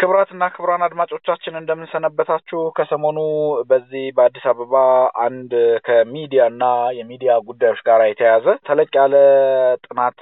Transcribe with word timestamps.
ክቡራትና 0.00 0.44
ክቡራን 0.52 0.84
አድማጮቻችን 0.84 1.58
እንደምንሰነበታችሁ። 1.58 2.60
ከሰሞኑ 2.76 3.18
በዚህ 3.70 4.04
በአዲስ 4.16 4.44
አበባ 4.50 4.74
አንድ 5.24 5.50
ከሚዲያና 5.86 6.62
የሚዲያ 6.98 7.32
ጉዳዮች 7.48 7.80
ጋር 7.88 8.02
የተያያዘ 8.04 8.46
ተለቅ 8.68 8.88
ያለ 8.98 9.14
ጥናት 9.86 10.20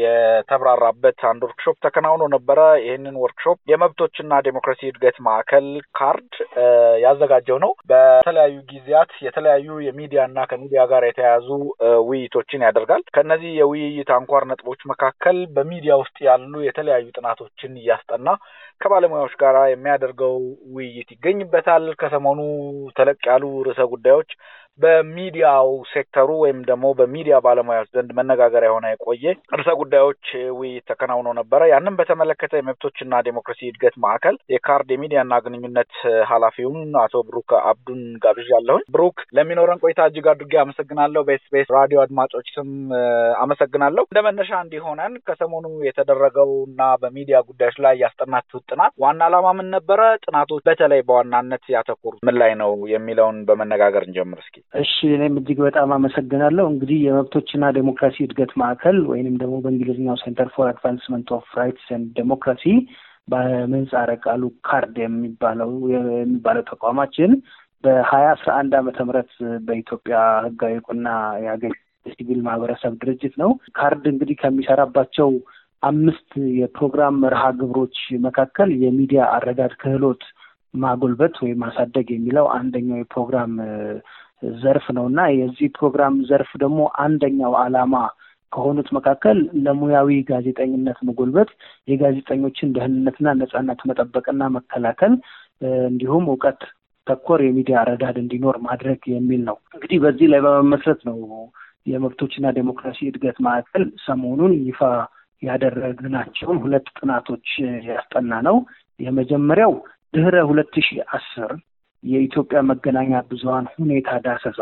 የተብራራበት 0.00 1.18
አንድ 1.30 1.42
ወርክሾፕ 1.46 1.78
ተከናውኖ 1.86 2.28
ነበረ። 2.36 2.58
ይህንን 2.84 3.16
ወርክሾፕ 3.24 3.58
የመብቶችና 3.72 4.38
ዴሞክራሲ 4.48 4.82
እድገት 4.86 5.18
ማዕከል 5.28 5.66
ካርድ 5.98 6.32
ያዘጋጀው 7.04 7.58
ነው። 7.64 7.72
በተለያዩ 7.90 8.56
ጊዜያት 8.70 9.12
የተለያዩ 9.26 9.80
የሚዲያና 9.88 10.46
ከሚዲያ 10.52 10.84
ጋር 10.92 11.04
የተያያዙ 11.06 11.50
ውይይቶችን 12.08 12.66
ያደርጋል። 12.66 13.04
ከእነዚህ 13.14 13.52
የውይይት 13.60 14.12
አንኳር 14.18 14.46
ነጥቦች 14.52 14.80
መካከል 14.92 15.36
በሚዲያ 15.56 15.92
ውስጥ 15.96 16.16
ያሉ 16.28 16.54
የተለያዩ 16.66 17.06
ጥናቶችን 17.18 17.74
እያስጠና 17.82 18.22
ከባለሙያዎች 19.18 19.34
ጋር 19.42 19.56
የሚያደርገው 19.70 20.34
ውይይት 20.74 21.08
ይገኝበታል። 21.14 21.84
ከሰሞኑ 22.00 22.40
ተለቅ 22.96 23.20
ያሉ 23.30 23.44
ርዕሰ 23.66 23.80
ጉዳዮች 23.92 24.30
በሚዲያው 24.80 25.68
ሴክተሩ 25.92 26.28
ወይም 26.42 26.58
ደግሞ 26.68 26.86
በሚዲያ 26.98 27.36
ባለሙያዎች 27.44 27.90
ዘንድ 27.96 28.10
መነጋገሪያ 28.18 28.68
የሆነ 28.70 28.86
የቆየ 28.92 29.24
ርዕሰ 29.52 29.70
ጉዳዮች 29.80 30.24
ውይይት 30.56 30.84
ተከናውኖ 30.90 31.28
ነበረ። 31.38 31.60
ያንን 31.72 31.96
በተመለከተ 31.98 32.52
የመብቶችና 32.58 33.20
ዴሞክራሲ 33.28 33.60
እድገት 33.68 33.96
ማዕከል 34.04 34.36
የካርድ 34.54 34.90
የሚዲያና 34.94 35.38
ግንኙነት 35.46 35.92
ኃላፊውን 36.30 36.76
አቶ 37.04 37.22
ብሩክ 37.28 37.52
አብዱን 37.64 38.02
ጋብዣለሁኝ። 38.24 38.84
ብሩክ 38.96 39.18
ለሚኖረን 39.38 39.82
ቆይታ 39.84 40.08
እጅግ 40.10 40.28
አድርጌ 40.32 40.54
አመሰግናለሁ። 40.62 41.22
በኤስቢኤስ 41.28 41.70
ራዲዮ 41.78 42.00
አድማጮች 42.04 42.48
ስም 42.56 42.70
አመሰግናለሁ። 43.42 44.04
እንደ 44.08 44.20
መነሻ 44.26 44.52
እንዲሆነን 44.64 45.14
ከሰሞኑ 45.26 45.66
የተደረገው 45.88 46.52
እና 46.68 46.82
በሚዲያ 47.02 47.36
ጉዳዮች 47.48 47.78
ላይ 47.86 47.96
ያስጠናችሁት 48.04 48.64
ጥናት 48.70 48.92
ዋና 48.98 49.20
ዓላማ 49.28 49.46
ምን 49.56 49.68
ነበረ? 49.76 49.92
ጥናቶች 50.26 50.62
በተለይ 50.68 51.00
በዋናነት 51.08 51.64
ያተኮሩት 51.74 52.20
ምን 52.26 52.38
ላይ 52.40 52.52
ነው 52.62 52.72
የሚለውን 52.92 53.38
በመነጋገር 53.48 54.02
እንጀምር 54.06 54.38
እስኪ። 54.42 54.56
እሺ 54.74 54.94
እኔም 55.10 55.34
እጅግ 55.40 55.58
በጣም 55.66 55.90
አመሰግናለሁ። 55.96 56.64
እንግዲህ 56.70 56.98
የመብቶችና 57.02 57.64
ዴሞክራሲ 57.76 58.16
እድገት 58.24 58.52
ማዕከል 58.60 58.96
ወይንም 59.10 59.34
ደግሞ 59.42 59.56
በእንግሊዝኛው 59.64 60.16
Center 60.22 60.48
for 60.54 60.66
Advancement 60.70 61.28
of 61.36 61.46
Rights 61.60 61.86
and 61.94 62.08
Democracy 62.18 62.64
በምህጻረ 63.28 64.10
ቃሉ 64.24 64.42
ካርድ 64.66 64.96
የሚባለው 65.02 65.70
የሚባለው 65.94 66.64
ተቋማችን 66.70 67.30
በሀያ 67.84 68.26
አስራ 68.34 68.50
አንድ 68.60 68.72
ዓመተ 68.80 68.98
ምህረት 69.06 69.32
በኢትዮጵያ 69.66 70.16
ህጋዊ 70.46 70.74
እውቅና 70.78 71.08
ያገኘ 71.46 71.74
ሲቪል 72.12 72.40
ማህበረሰብ 72.46 72.92
ድርጅት 73.02 73.34
ነው። 73.42 73.50
ካርድ 73.76 74.04
እንግዲህ 74.12 74.36
ከሚሰራባቸው 74.42 75.30
አምስት 75.82 76.30
የፕሮግራም 76.60 77.16
መርሃ 77.24 77.42
ግብሮች 77.58 77.96
መካከል 78.26 78.70
የሚዲያ 78.84 79.22
አረዳድ 79.36 79.72
ክህሎት 79.82 80.22
ማጎልበት 80.74 81.34
ወይም 81.42 81.60
ማሳደግ 81.64 82.06
የሚለው 82.14 82.46
አንደኛው 82.56 82.98
የፕሮግራም 83.00 83.52
ዘርፍ 84.60 84.86
ነው 84.96 85.04
እና 85.10 85.20
የዚህ 85.36 85.68
ፕሮግራም 85.76 86.14
ዘርፍ 86.28 86.50
ደግሞ 86.62 86.80
አንደኛው 87.04 87.52
ዓላማ 87.60 87.94
ከሆኑት 88.52 88.88
መካከል 88.96 89.38
ለሙያዊ 89.64 90.08
ጋዜጠኝነት 90.28 90.98
መጎልበት፣ 91.08 91.50
የጋዜጠኞችን 91.88 92.72
ደህንነትና 92.76 93.34
ነጻነት 93.40 93.80
መጠበቅና 93.90 94.42
መከላከል 94.56 95.14
እንዲሁም 95.86 96.24
እውቀት 96.30 96.60
ተኮር 97.06 97.40
የሚዲያ 97.44 97.76
አረዳድ 97.80 98.16
እንዲኖር 98.22 98.56
ማድረግ 98.66 99.00
የሚል 99.12 99.42
ነው። 99.48 99.56
እንግዲህ 99.74 99.98
በዚህ 100.04 100.26
ላይ 100.32 100.40
በመመስረት 100.46 101.00
ነው 101.08 101.18
የመብቶችና 101.86 102.46
ዴሞክራሲ 102.56 102.98
እድገት 103.08 103.36
ማዕከል 103.46 103.84
ሰሞኑን 104.06 104.52
ይፋ 104.68 104.80
ያደረግናቸውን 105.42 106.58
ሁለት 106.64 106.86
ጥናቶች 106.98 107.48
ያስጠና 107.88 108.32
ነው። 108.48 108.56
የመጀመሪያው 109.00 109.72
ድህረ 110.14 110.36
ሁለት 110.50 110.74
ሺህ 110.78 111.00
አስር 111.16 111.50
የኢትዮጵያ 112.04 112.58
መገናኛ 112.70 113.22
ብዙኃን 113.30 113.66
ሁኔታ 113.76 114.10
ዳሰሳ 114.26 114.60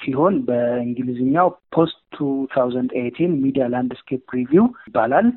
ሲሆን 0.00 0.34
በእንግሊዝኛው 0.46 1.46
post 1.74 1.98
two 2.14 2.24
thousand 2.52 2.90
eighteen 3.00 3.32
media 3.44 3.66
landscape 3.74 4.24
review 4.38 4.66
ይባላል። 4.88 5.28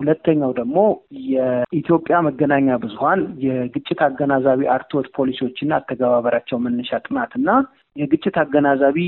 ሁለተኛው 0.00 0.50
ደግሞ 0.58 0.78
የኢትዮጵያ 1.30 2.16
መገናኛ 2.26 2.68
ብዙኃን 2.82 3.20
የግጭት 3.44 4.00
አገናዛቢ 4.06 4.66
አርትዖት 4.74 5.06
ፖሊሲዎችና 5.16 5.72
አተገባበራቸው 5.78 6.58
መነሻ 6.64 6.98
ጥናትና 7.06 7.48
የግጭት 7.96 8.36
አገናዛቢ 8.42 8.98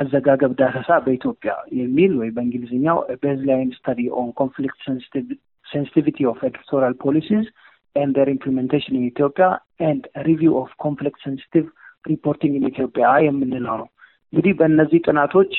አዘጋገብ 0.00 0.52
ዳሰሳ 0.60 0.90
በኢትዮጵያ 1.04 1.52
የሚል 1.80 2.12
ወይ 2.20 2.30
በእንግሊዝኛው 2.36 2.98
baseline 3.22 3.70
study 3.76 4.00
on 4.20 4.28
conflict 4.40 4.80
sensitivity 5.66 6.18
of 6.32 6.40
editorial 6.48 6.94
policies 7.04 7.46
their 8.16 8.28
implementation 8.28 8.96
in 8.98 9.04
Ethiopia 9.06 9.46
and 9.80 10.04
review 10.22 10.54
of 10.60 10.70
conflict 10.84 11.20
sensitive 11.24 11.66
reporting 12.04 12.54
in 12.58 12.66
Ethiopia 12.66 13.06
የምንለው 13.26 13.76
ነው። 13.82 13.88
እንግዲህ 14.32 14.52
በእነዚህ 14.58 15.00
ጥናቶች 15.06 15.52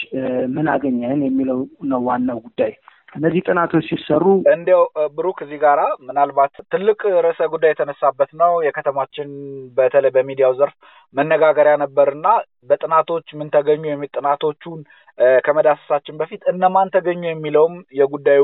ምን 0.55 0.67
አገኘን 0.73 1.21
የሚለው 1.25 1.59
ነው 1.91 2.01
ዋናው 2.07 2.39
ጉዳይ። 2.45 2.73
እነዚህ 3.13 3.41
ጥናቶች 3.47 3.85
ሲሰሩ 3.91 4.23
እንዲያው 4.53 4.81
ብሩክ 5.15 5.37
እዚህ 5.43 5.59
ጋራ 5.61 5.81
ምናልባት 6.07 6.53
ትልቅ 6.73 6.97
ርዕሰ 7.25 7.41
ጉዳይ 7.53 7.71
የተነሳበት 7.71 8.31
ነው። 8.41 8.51
የከተማችን 8.65 9.29
በተለይ 9.77 10.11
በሚዲያው 10.15 10.53
ዘርፍ 10.53 10.75
መነጋገሪያ 11.15 11.75
ነበርና 11.83 12.27
በጥናቶች 12.69 13.27
ምን 13.39 13.49
ተገኙ 13.55 13.83
የሚል 13.87 14.11
ጥናቶቹን 14.17 14.79
ከመዳሰሳችን 15.45 16.19
በፊት 16.19 16.41
እነማን 16.51 16.93
ተገኙ 16.95 17.23
የሚለውም 17.27 17.75
የጉዳዩ 17.99 18.43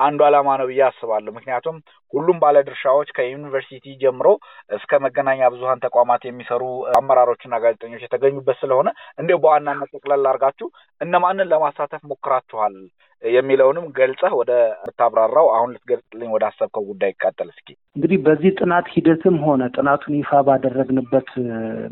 አንዱ 0.00 0.20
ዓላማ 0.26 0.48
ነው 0.60 0.68
ብዬ 0.70 0.80
አስባለሁ። 0.88 1.32
ምክንያቱም 1.36 1.76
ሁሉም 2.12 2.36
ባለድርሻዎች 2.42 3.08
ከዩኒቨርሲቲ 3.16 3.86
ጀምሮ 4.02 4.28
እስከ 4.70 5.00
መገናኛ 5.04 5.50
ብዙኃን 5.54 5.84
ተቋማት 5.86 6.22
የሚሰሩ 6.26 6.62
አመራሮችና 6.98 7.54
ጋዜጠኞች 7.64 8.04
የተገኙበት 8.04 8.58
ስለሆነ 8.62 8.88
እንዲሁ 9.18 9.38
በዋናነት 9.44 9.92
ጠቅለል 9.96 10.24
አድርጋችሁ 10.26 10.68
እነማንን 11.00 11.50
ለማሳተፍ 11.52 12.02
ሞክራችኋል 12.12 12.76
የሚለውንም 13.22 13.86
ገልጸህ 13.96 14.32
ወደ 14.38 14.52
ምታብራራው 14.82 15.46
አሁን 15.54 15.72
ልትገልጽልኝ 15.74 16.28
ወደ 16.34 16.44
አሰብከው 16.48 16.84
ጉዳይ 16.90 17.10
ይቃጠል 17.12 17.48
እስኪ። 17.52 17.68
እንግዲህ 17.96 18.18
በዚህ 18.26 18.50
ጥናት 18.60 18.86
ሂደትም 18.92 19.36
ሆነ 19.46 19.62
ጥናቱን 19.76 20.14
ይፋ 20.18 20.40
ባደረግንበት 20.48 21.30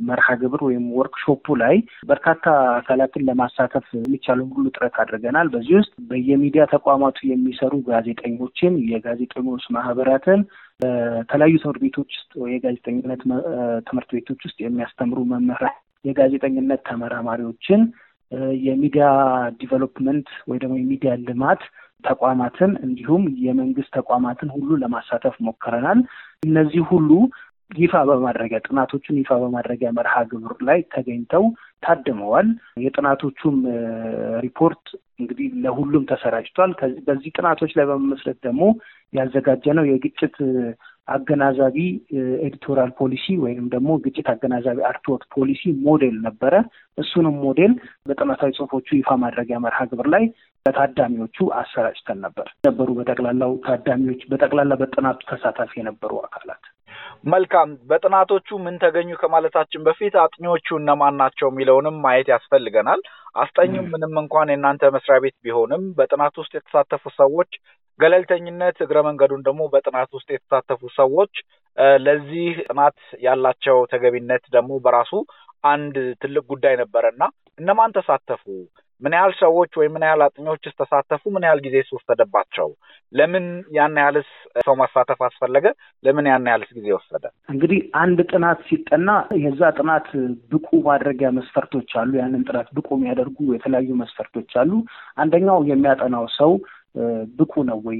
መርሃ 0.08 0.36
ግብር 0.42 0.60
ወይም 0.66 0.84
ወርክሾፑ 0.98 1.56
ላይ 1.62 1.76
በርካታ 2.10 2.44
አካላትን 2.76 3.26
ለማሳተፍ 3.28 3.86
የሚቻለውን 3.98 4.52
ሁሉ 4.56 4.66
ጥረት 4.76 4.98
አድርገናል። 5.04 5.50
በዚህ 5.54 5.74
ውስጥ 5.80 5.94
በየሚዲያ 6.10 6.64
ተቋማቱ 6.74 7.18
የሚሰሩ 7.30 7.72
ጋዜጠኞችን፣ 7.96 8.74
የጋዜጠኞች 8.90 9.64
ማህበራትን፣ 9.76 10.40
በተለያዩ 10.80 11.54
ትምህርት 11.62 11.80
ቤቶች 11.84 12.10
ውስጥ 12.14 12.32
የጋዜጠኝነት 12.54 13.22
ትምህርት 13.88 14.10
ቤቶች 14.16 14.40
ውስጥ 14.46 14.58
የሚያስተምሩ 14.62 15.18
መምህራን፣ 15.32 15.76
የጋዜጠኝነት 16.04 16.80
ተመራማሪዎችን 16.88 17.80
የሚዲያ 18.66 19.04
development 19.60 20.28
ወይ 20.48 20.58
ደግሞ 20.62 20.76
የሚዲያ 20.78 21.10
ልማት 21.26 21.60
ተቋማትን 22.04 22.72
እንዲሁም 22.86 23.22
የመንግስት 23.44 23.90
ተቋማትን 23.94 24.48
ሁሉ 24.54 24.70
ለማሳተፍ 24.82 25.34
ሞክረናል። 25.46 26.00
እነዚህ 26.42 26.82
ሁሉ 26.90 27.10
ይፋ 27.70 27.94
በማድረጊያ 28.08 28.58
ጥናቶቹን 28.66 29.16
ይፋ 29.20 29.30
በማድረጊያ 29.42 29.88
መርሃ 29.96 30.14
ግብር 30.30 30.54
ላይ 30.68 30.80
ተገኝተው 30.92 31.44
ታድመዋል። 31.82 32.48
የጥናቶቹም 32.84 33.56
ሪፖርት 34.44 34.84
እንግዲህ 35.20 35.46
ለሁሉም 35.64 36.04
ተሰራጭቷል። 36.10 36.72
በዚህ 37.06 37.30
ጥናቶች 37.36 37.72
ላይ 37.78 37.86
በመመስረት 37.90 38.38
ደግሞ 38.46 38.62
ያዘጋጀነው 39.12 39.84
የግጭት 39.90 40.36
አገናዛቢ 41.08 41.76
editorial 42.46 42.90
ፖሊሲ 42.98 43.26
ወይንም 43.42 43.66
ደግሞ 43.74 43.90
ግጭት 44.04 44.28
አገናዛቢ 44.32 44.78
አርትዖት 44.88 45.24
ፖሊሲ 45.34 45.72
ሞዴል 45.86 46.16
ነበረ። 46.26 46.54
እሱንም 46.98 47.36
ሞዴል 47.44 47.72
በጥናታዊ 48.08 48.52
ጽሁፎቹ 48.58 48.88
ይፋ 48.98 49.18
ማድረጊያ 49.24 49.58
መርሃ 49.66 49.80
ግብር 49.92 50.08
ላይ 50.14 50.24
በታዳሚዎቹ 50.66 51.48
አሰራጭተን 51.58 52.18
ነበር 52.26 52.48
ነበሩ 52.66 52.88
በጠቅላላው 52.98 53.52
ታዳሚዎች 53.66 54.22
በጠቅላላ 54.32 54.74
በጥናቱ 54.80 55.20
ተሳታፊ 55.30 55.72
የነበሩ 55.80 56.12
አካላት 56.24 56.64
መልካም። 57.26 57.68
በጥናቶቹ 57.88 58.58
ምን 58.64 58.74
ተገኙ 58.82 59.10
ከማለታችን 59.20 59.84
በፊት 59.86 60.14
አጥኚዎቹ 60.24 60.68
እነማን 60.78 61.16
ናቸው 61.22 61.48
የሚለውንም 61.50 61.96
ማየት 62.04 62.28
ያስፈልገናል። 62.32 63.00
አስጠኙም 63.36 63.88
ምንም 63.94 64.14
እንኳን 64.22 64.50
የእናንተ 64.52 64.90
መስሪያ 64.96 65.16
ቤት 65.24 65.36
ቢሆንም 65.44 65.82
በጥናት 65.98 66.36
ውስጥ 66.42 66.52
የተሳተፉ 66.56 67.04
ሰዎች 67.18 67.50
ገለልተኝነት 68.00 68.78
እግረ 68.84 68.98
መንገዱን 69.06 69.42
ደግሞ 69.44 69.62
በጥናት 69.72 70.10
ውስጥ 70.16 70.28
የተሳተፉ 70.32 70.80
ሰዎች 70.98 71.34
ለዚህ 72.00 72.48
ጥናት 72.66 72.98
ያላቸው 73.26 73.78
ተገቢነት 73.92 74.44
ደግሞ 74.56 74.72
በራሱ 74.84 75.12
አንድ 75.64 75.94
ትልቅ 76.22 76.44
ጉዳይ 76.52 76.74
ነበረ 76.82 77.04
እና 77.14 77.22
እነማን 77.58 77.94
ተሳተፉ? 77.96 78.44
ምን 79.02 79.14
ያህል 79.16 79.32
ሰዎች 79.40 79.72
ወይም 79.78 79.92
ምን 79.94 80.04
ያህል 80.06 80.20
አጥኚዎችስ 80.26 80.74
ተሳተፉ? 80.78 81.22
ምን 81.34 81.44
ያህል 81.46 81.60
ጊዜ 81.66 81.76
ወሰደባቸው? 81.96 82.68
ለምን 83.12 83.46
ያን 83.76 83.98
ያህልስ 84.02 84.30
ሰው 84.66 84.74
ማሳተፍ 84.80 85.20
አስፈለገ? 85.26 85.66
ለምን 86.04 86.28
ያን 86.30 86.48
ያህልስ 86.50 86.70
ጊዜ 86.78 86.88
ወሰደ? 86.96 87.24
እንግዲህ 87.48 87.80
አንድ 88.02 88.20
ጥናት 88.30 88.60
ሲጠና 88.68 89.10
የዛ 89.44 89.62
ጥናት 89.78 90.08
ብቁ 90.52 90.68
ማድረጊያ 90.88 91.30
መስፈርቶች 91.38 91.92
አሉ። 92.02 92.12
ያንን 92.22 92.46
ጥናት 92.48 92.70
ብቁ 92.78 92.88
የሚያደርጉ 92.98 93.38
የተለያዩ 93.52 93.90
መስፈርቶች 94.02 94.52
አሉ። 94.62 94.72
አንደኛው 95.16 95.60
የሚያጠናው 95.70 96.26
ሰው 96.38 96.52
ብቁ 97.38 97.52
ነው 97.68 97.78
ወይ 97.86 97.98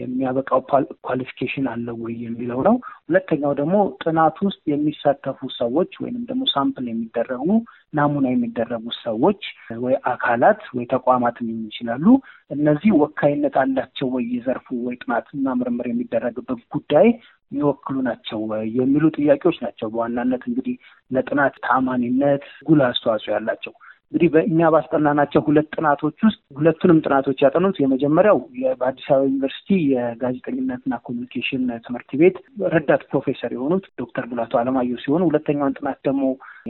የሚያበቃው 0.00 0.60
qualification 1.06 1.66
አለው 1.72 1.96
ወይ 2.04 2.14
የሚለው 2.24 2.60
ነው። 2.66 2.74
ሁለተኛው 3.06 3.52
ደግሞ 3.60 3.74
ጥናት 4.02 4.36
ውስጥ 4.46 4.62
የሚሳተፉ 4.72 5.48
ሰዎች 5.56 5.92
ወይንም 6.02 6.24
ደግሞ 6.30 6.42
sample 6.52 6.86
የሚደረጉ 6.90 7.46
ናሙና 7.94 8.26
የሚደረጉ 8.32 8.84
ሰዎች 9.00 9.42
ወይ 9.84 9.94
አካላት 10.12 10.62
ወይ 10.76 10.86
ተቋማት 10.94 11.38
ሊሆኑ 11.44 11.62
ይችላሉ። 11.70 12.06
እነዚህ 12.50 12.92
ወካይነት 13.02 13.56
አላቸው 13.62 14.10
ወይ 14.14 14.26
የዘርፉ 14.34 14.76
ወይ 14.86 14.96
ጥናትና 15.02 15.54
ምርምር 15.60 15.88
የሚደረግበት 15.90 16.60
ጉዳይ 16.74 17.08
የሚወክሉ 17.52 17.96
ናቸው 18.06 18.40
የሚሉ 18.78 19.04
ጥያቄዎች 19.16 19.58
ናቸው 19.64 19.88
በዋናነት 19.92 20.44
እንግዲህ 20.50 20.76
ለጥናት 21.10 21.56
ታማኒነት 21.66 22.44
ጉልህ 22.68 22.88
አስተዋጽኦ 22.90 23.32
ያላቸው። 23.34 23.74
እንግዲህ 24.14 24.30
በእኛ 24.34 24.68
ባስጠናናቸው 24.72 25.40
ሁለት 25.46 25.68
ጥናቶች 25.74 26.18
ውስጥ 26.26 26.40
ሁለቱንም 26.58 26.98
ጥናቶች 27.04 27.38
ያጠኑት 27.44 27.76
የመጀመሪያው 27.80 28.36
በአዲስ 28.80 29.06
አበባ 29.08 29.24
ዩኒቨርሲቲ 29.24 29.68
የጋዜጠኝነትና 29.92 30.98
communication 31.06 31.64
ትምህርት 31.86 32.10
ቤት 32.20 32.36
ረዳት 32.74 33.02
ፕሮፌሰር 33.10 33.52
የሆኑት 33.56 33.86
ዶክተር 34.02 34.26
ሙላቱ 34.30 34.54
አለማየሁ 34.60 35.00
ሲሆኑ 35.04 35.22
ሁለተኛውን 35.30 35.76
ጥናት 35.78 35.98
ደግሞ 36.08 36.22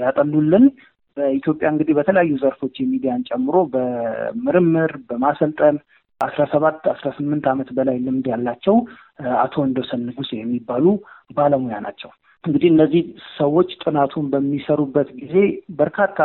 ያጠኑልን 0.03 0.65
በኢትዮጵያ 1.17 1.69
እንግዲህ 1.73 1.97
በተለያዩ 1.99 2.33
ዘርፎች 2.43 2.75
የሚዲያን 2.81 3.27
ጨምሮ 3.29 3.59
በምርምር 3.75 4.95
በማሰልጠን 5.11 5.77
አስራ 6.21 6.43
ሰባት 6.53 6.83
አስራ 6.93 7.09
ስምንት 7.17 7.47
ዓመት 7.53 7.71
በላይ 7.77 7.97
ልምድ 8.05 8.27
ያላቸው 8.33 8.77
አቶ 9.39 9.55
ወንዶሰን 9.63 10.05
ንጉሴ 10.09 10.33
የሚባሉ 10.39 10.87
ባለሙያ 11.37 11.79
ናቸው። 11.87 12.11
እንግዲህ 12.45 12.69
እነዚህ 12.71 13.03
ሰዎች 13.37 13.71
ጥናቱን 13.83 14.27
በሚሰሩበት 14.33 15.09
ጊዜ 15.21 15.35
በርካታ 15.77 16.19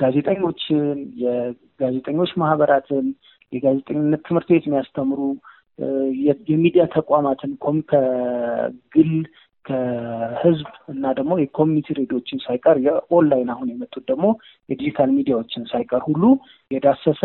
ጋዜጠኞችን፣ 0.00 0.80
የጋዜጠኞች 1.22 2.30
ማህበራትን፣ 2.42 3.06
የጋዜጠኝነት 3.52 4.22
ትምህርት 4.28 4.48
ቤት 4.52 4.64
የሚያስተምሩ 4.68 5.20
የሚዲያ 6.48 6.84
ተቋማትን 6.94 7.52
ከግል 7.90 9.12
ከህዝብ 9.66 10.68
እና 10.92 11.04
ደግሞ 11.12 11.32
የ 11.40 11.50
community 11.50 11.96
ሬዲዮችን 11.98 12.38
ሳይቀር 12.44 12.76
የኦንላይን 12.86 13.50
አሁን 13.54 13.70
የመጡት 13.72 14.04
ደግሞ 14.10 14.26
የዲጂታል 14.68 15.10
ሚዲያዎችን 15.16 15.68
ሳይቀር 15.72 16.02
ሁሉ 16.08 16.24
የዳሰሰ 16.70 17.22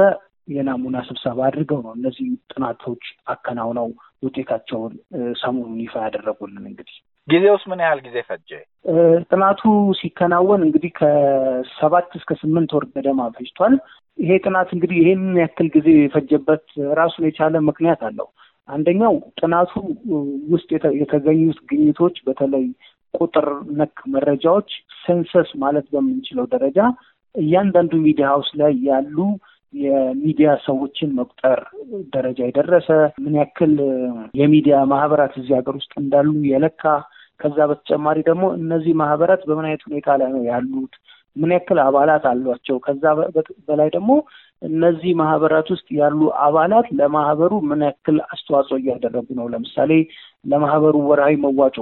የናሙና 0.47 0.97
ስብሰባ 1.07 1.39
አድርገው 1.47 1.79
ነው 1.85 1.93
እነዚህ 1.97 2.25
ጥናቶች 2.53 3.03
አከናውነው 3.27 3.87
ውጤታቸውን 4.23 4.93
ሰሞኑን 5.41 5.79
ይፋ 5.83 5.95
ያደረጉልን። 6.05 6.65
እንግዲህ 6.71 6.97
ጊዜውስ 7.27 7.63
ምን 7.71 7.81
ያህል 7.83 7.99
ጊዜ 8.05 8.17
ፈጀ? 8.29 8.49
ጥናቱ 9.29 9.61
ሲከናወን 9.99 10.61
እንግዲህ 10.65 10.91
ከሰባት 10.97 12.09
እስከ 12.19 12.31
ስምንት 12.41 12.71
ወር 12.75 12.85
ገደማ 12.95 13.27
ፈጅቷል። 13.35 13.75
ይሄ 14.19 14.31
ጥናት 14.45 14.69
እንግዲህ 14.75 14.97
ይህን 15.01 15.23
ያክል 15.41 15.67
ጊዜ 15.75 15.87
የፈጀበት 15.97 16.65
ራሱን 16.99 17.25
የቻለ 17.27 17.61
ምክንያት 17.69 18.01
አለው። 18.07 18.27
አንደኛው 18.69 19.15
ጥናቱ 19.39 19.71
ውስጥ 20.53 20.69
የተገኙት 21.01 21.59
ግኝቶች 21.69 22.17
በተለይ 22.27 22.65
ቁጥር 23.13 23.47
ነክ 23.79 23.97
መረጃዎች 24.13 24.69
census 25.01 25.49
ማለት 25.63 25.87
በምንችለው 25.93 26.45
ደረጃ 26.53 26.77
እያንዳንዱ 27.35 27.93
media 28.05 28.25
house 28.33 28.49
ላይ 28.61 28.73
ያሉ 28.89 29.17
የሚዲያ 29.73 30.49
ሰዎችን 30.65 31.09
መቁጠር 31.17 31.59
ደረጃ 32.13 32.39
የደረሰ 32.45 32.89
ምን 33.23 33.35
ያክል 33.39 33.73
የሚዲያ 34.33 34.75
ማህበራት 34.91 35.33
እዚህ 35.39 35.53
ሀገር 35.59 35.75
ውስጥ 35.79 35.93
እንዳሉ 36.01 36.33
የለካ። 36.51 36.83
ከዛ 37.39 37.57
በተጨማሪ 37.69 38.17
ደግሞ 38.27 38.43
እነዚህ 38.59 38.93
ማህበራት 39.01 39.41
በምን 39.47 39.67
አይነት 39.67 39.83
ሁኔታ 39.87 40.07
ላይ 40.21 40.29
ነው 40.33 40.43
ያሉት፣ 40.49 40.93
ምን 41.35 41.51
ያክል 41.55 41.77
አባላት 41.85 42.23
አሏቸው፣ 42.31 42.77
ከዛ 42.85 43.03
በላይ 43.67 43.89
ደግሞ 43.95 44.11
እነዚህ 44.61 45.11
ማህበራት 45.21 45.67
ውስጥ 45.73 45.87
ያሉ 45.99 46.19
አባላት 46.45 46.87
ለማህበሩ 46.99 47.53
ምን 47.69 47.81
ያክል 47.87 48.17
አስተዋጽኦ 48.29 48.77
እያደረጉ 48.81 49.27
ነው። 49.39 49.47
ለምሳሌ 49.53 49.91
ለማህበሩ 50.45 50.95
ወርሃዊ 51.09 51.35
መዋጮ 51.45 51.77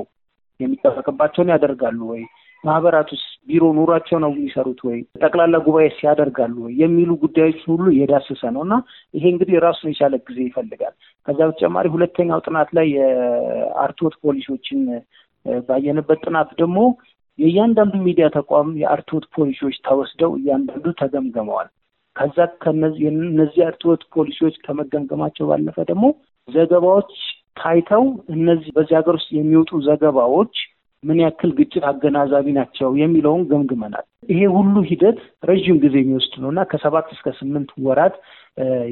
የሚጠበቅባቸውን 0.59 1.51
ያደርጋሉ 1.53 1.99
ወይ 2.11 2.23
ማህበራቱስ 2.63 3.21
ቢሮ 3.47 3.63
ኑሯቸው 3.77 4.17
ነው 4.23 4.31
የሚሰሩት 4.33 4.79
ወይ 4.87 4.97
ጠቅላላ 5.21 5.55
ጉባኤ 5.65 5.85
ሲያደርጋሉ 5.95 6.55
ወይ 6.65 6.73
የሚሉ 6.81 7.11
ጉዳዮች 7.23 7.59
ሁሉ 7.69 7.85
የዳሰሰ 7.95 8.41
ነው 8.55 8.61
እና 8.67 8.75
ይሄ 9.13 9.23
እንግዲህ 9.33 9.55
ራሱን 9.65 9.91
የቻለ 9.91 10.15
ጊዜ 10.27 10.39
ይፈልጋል። 10.47 10.93
ከዛ 11.27 11.39
በተጨማሪ 11.49 11.87
ሁለተኛው 11.95 12.41
ጥናት 12.47 12.69
ላይ 12.73 12.87
የአርትዖት 12.95 14.15
ፖሊሲዎችን 14.23 14.81
ባየንበት 15.67 16.19
ጥናት 16.25 16.49
ደግሞ 16.57 16.79
የእያንዳንዱ 17.39 17.93
ሚዲያ 18.07 18.25
ተቋም 18.29 18.69
የአርትዖት 18.81 19.25
ፖሊሲዎች 19.35 19.75
ተወስደው 19.87 20.31
እያንዳንዱ 20.39 20.87
ተገምገመዋል። 21.01 21.69
ከዛ 22.15 22.37
እነዚህ 23.09 23.61
አርትዖት 23.67 24.01
ፖሊሲዎች 24.15 24.55
ከመገምገማቸው 24.65 25.47
ባለፈ 25.51 25.77
ደግሞ 25.83 26.05
ዘገባዎች 26.47 27.11
ታይተው 27.57 28.03
እነዚህ 28.33 28.69
በዚህ 28.75 28.95
ሀገር 28.99 29.15
ውስጥ 29.15 29.29
የሚወጡ 29.37 29.79
ዘገባዎች 29.87 30.55
ምን 31.03 31.19
ያክል 31.23 31.51
ግጭት 31.57 31.83
አገናዛቢ 31.89 32.47
ናቸው 32.57 32.89
የሚለውን 32.99 33.43
ገምግመናል። 33.51 34.05
ይሄ 34.31 34.41
ሁሉ 34.55 34.75
ሂደት 34.89 35.19
ረዥም 35.49 35.77
ጊዜ 35.83 35.95
የሚወስድ 36.01 36.35
ነው 36.43 36.49
እና 36.53 36.61
ከሰባት 36.71 37.07
እስከ 37.15 37.33
ስምንት 37.39 37.71
ወራት 37.85 38.15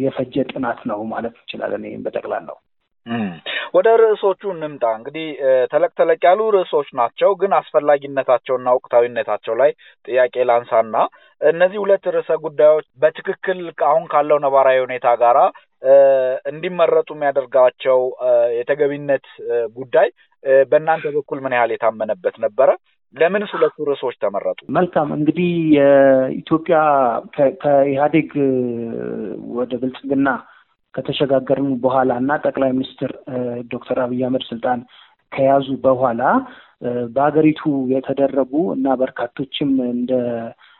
የፈጀ 0.04 0.46
ጥናት 0.52 0.82
ነው 0.92 1.00
ማለት 1.14 1.36
እንችላለን። 1.40 1.86
ይህም 1.90 2.04
በጠቅላላው 2.06 2.58
ወደ 3.74 3.88
ርዕሶቹ 4.02 4.42
እንምጣ። 4.54 4.84
እንግዲህ 4.98 5.28
ተለቅ 5.72 5.92
ተለቅ 6.00 6.20
ያሉ 6.28 6.42
ርዕሶች 6.56 6.88
ናቸው፣ 7.00 7.32
ግን 7.42 7.52
አስፈላጊነታቸውና 7.60 8.70
ወቅታዊነታቸው 8.78 9.54
ላይ 9.62 9.72
ጥያቄ 10.08 10.36
ላንሳና 10.50 10.96
እነዚህ 11.42 11.80
ሁለት 11.84 12.06
ርዕሰ 12.16 12.32
ጉዳዮች 12.46 12.88
በትክክል 13.02 13.60
አሁን 13.90 14.06
ካለው 14.14 14.40
ነባራዊ 14.46 14.80
ሁኔታ 14.86 15.08
ጋራ 15.22 15.40
እንዲመረጡ 16.46 17.10
የሚያደርጋቸው 17.16 18.00
የተገቢነት 18.60 19.26
ጉዳይ 19.76 20.08
በእናንተ 20.72 21.06
በኩል 21.16 21.40
ምን 21.46 21.56
ያህል 21.58 21.72
የታመነበት 21.74 22.36
ነበረ? 22.46 22.70
ለምንስ 23.16 23.52
ሁለቱ 23.56 23.76
ርዕሶች 23.90 24.16
ተመረጡ? 24.24 24.60
መልካም 24.78 25.10
እንግዲህ 25.18 25.52
የኢትዮጵያ 25.78 26.78
ከኢህአዴግ 27.62 28.32
ወደ 29.58 29.72
ብልጽግና 29.82 30.30
ከተሸጋገርን 30.96 31.70
በኋላ 31.82 32.12
እና 32.22 32.32
ጠቅላይ 32.46 32.72
ሚኒስትር 32.72 33.12
ዶክተር 33.74 33.98
አብይ 34.06 34.22
አህመድ 34.28 34.44
ስልጣን 34.52 34.80
ከያዙ 35.32 35.68
በኋላ 35.84 36.22
በሀገሪቱ 37.16 37.62
የተደረጉ 37.94 38.54
እና 38.74 38.88
በርካቶችም 39.02 39.72
እንደ 39.94 40.14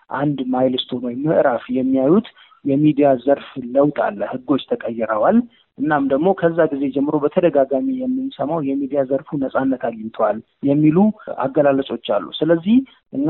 አንድ 0.10 0.40
ማይልስቶን 0.54 1.02
ወይም 1.08 1.20
ምዕራፍ 1.26 1.66
የሚያዩት 1.78 2.28
የሚዲያ 2.66 3.08
ዘርፍ 3.24 3.48
ለውጥ 3.76 3.98
አለ። 4.06 4.22
ህጎች 4.32 4.64
ተቀይረዋል። 4.72 5.38
እናም 5.78 6.04
ደግሞ 6.12 6.30
ከዛ 6.40 6.60
ጊዜ 6.72 6.84
ጀምሮ 6.96 7.16
በተደጋጋሚ 7.24 7.88
የምንሰማው 8.00 8.60
የሚዲያ 8.70 9.02
ዘርፉ 9.12 9.38
ነጻነት 9.44 9.84
አግኝተዋል 9.90 10.38
የሚሉ 10.64 10.98
አገላለጾች 11.38 12.08
አሉ። 12.16 12.26
ስለዚህ 12.40 12.78
እኛ 13.14 13.30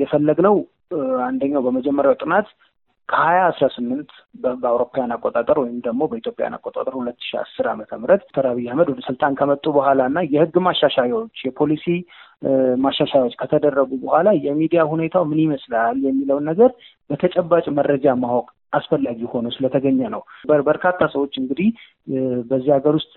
የፈለግነው 0.00 0.56
አንደኛው 1.26 1.62
በመጀመሪያው 1.66 2.16
ጥናት 2.22 2.48
ከሀያ 3.08 3.40
አስራ 3.48 3.64
ስምንት 3.74 4.10
በአውሮፓውያን 4.42 5.14
አቆጣጠር 5.14 5.56
ወይም 5.62 5.78
ደግሞ 5.84 6.02
በኢትዮጵያን 6.10 6.56
አቆጣጠር 6.56 6.94
ሁለት 6.98 7.18
ሺ 7.20 7.36
አስር 7.40 7.66
ዓመተ 7.72 7.90
ምህረት 8.00 8.22
ዶክተር 8.24 8.46
አብይ 8.50 8.68
አህመድ 8.70 8.88
ወደ 8.92 9.00
ስልጣን 9.08 9.36
ከመጡ 9.40 9.64
በኋላ 9.76 10.00
እና 10.10 10.20
የህግ 10.34 10.56
ማሻሻያዎች 10.66 11.38
የፖሊሲ 11.46 11.86
ማሻሻያዎች 12.78 13.34
ከተደረጉ 13.40 13.90
በኋላ 14.02 14.28
የሚዲያ 14.46 14.82
ሁኔታው 14.92 15.24
ምን 15.30 15.40
ይመስላል 15.44 15.98
የሚለውን 16.06 16.48
ነገር 16.50 16.70
በተጨባጭ 17.10 17.66
መረጃ 17.78 18.14
ማወቅ 18.22 18.48
አስፈላጊ 18.72 19.20
ሆኖ 19.32 19.46
ስለተገኘ 19.56 20.00
ነው። 20.14 20.22
በርካታ 20.66 21.00
ሰዎች 21.12 21.34
እንግዲህ 21.40 21.68
በዚህ 22.48 22.70
ሀገር 22.76 22.94
ውስጥ 22.98 23.12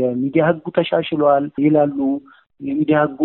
የሚዲያ 0.00 0.42
ህጉ 0.50 0.66
ተሻሽሏል 0.76 1.46
ይላሉ። 1.64 1.98
የሚዲያ 2.62 2.98
ህጉ 3.04 3.20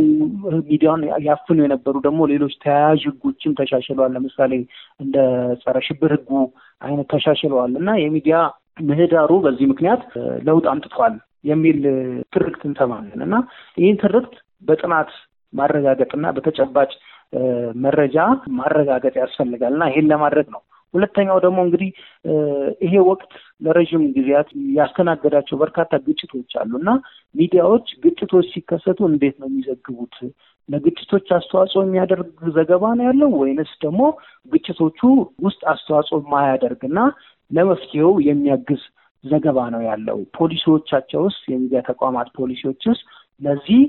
ሚዲያውን 0.70 1.02
ያፍኑ 1.28 1.58
የነበሩ 1.64 1.96
ደግሞ 2.06 2.22
ሌሎች 2.32 2.54
ተያያዥ 2.64 3.02
ህጎችም 3.10 3.56
ተሻሽለዋል። 3.60 4.12
ለምሳሌ 4.16 4.54
እንደ 5.00 5.16
ጸረ 5.64 5.78
ሽብር 5.88 6.14
ህጉ 6.16 6.32
አይነት 6.82 7.08
ተሻሽለዋል 7.14 7.74
እና 7.82 7.90
የሚዲያ 8.04 8.38
ምህዳሩ 8.88 9.32
በዚህ 9.46 9.68
ምክንያት 9.72 10.02
ለውጥ 10.44 10.66
አምጥቷል 10.74 11.16
የሚል 11.46 11.80
ትርክት 12.34 12.62
እንሰማለን 12.70 13.22
እና 13.24 13.36
ይህን 13.78 13.98
ትርክት 14.04 14.34
በጥናት 14.64 15.12
ማረጋገጥና 15.54 16.28
በተጨባጭ 16.36 16.92
መረጃ 17.84 18.18
ማረጋገጥ 18.58 19.16
ያስፈልጋል 19.22 19.74
እና 19.78 19.86
ይሄን 19.92 20.10
ለማድረግ 20.12 20.48
ነው 20.56 20.62
ሁለተኛው 20.98 21.38
ደግሞ 21.46 21.60
እንግዲህ 21.68 21.90
ይሄ 22.86 22.94
ወቅት 23.10 23.32
ለረዥም 23.62 24.04
ጊዜያት 24.18 24.50
ያስተናገዳቸው 24.78 25.58
በርካታ 25.64 25.92
ግጭቶች 26.08 26.52
አሉ 26.62 26.72
እና 26.82 26.90
ሚዲያዎች 27.36 27.88
ግጭቶች 28.04 28.48
ሲከሰቱ 28.54 29.00
እንዴት 29.12 29.36
ነው 29.42 29.50
የሚዘግቡት? 29.50 30.16
ለግጭቶች 30.70 31.28
አስተዋጽኦ 31.36 31.82
የሚያደርግ 31.84 32.30
ዘገባ 32.56 32.86
ነው 32.98 33.06
ያለው 33.10 33.30
ወይንስ 33.40 33.72
ደግሞ 33.84 34.02
ግጭቶቹ 34.52 35.00
ውስጥ 35.46 35.62
አስተዋጽኦ 35.74 36.18
የማያደርግ 36.22 36.82
እና 36.90 37.00
ለመፍትሄው 37.52 38.12
የሚያግዝ 38.28 38.82
ዘገባ 39.24 39.60
ነው 39.76 39.82
ያለው? 39.90 40.18
ፖሊሲዎቻቸው 40.38 41.22
ውስጥ 41.28 41.44
የሚዲያ 41.52 41.80
ተቋማት 41.90 42.28
ፖሊሲዎች 42.40 42.82
ውስጥ 42.92 43.06
ለዚህ 43.42 43.82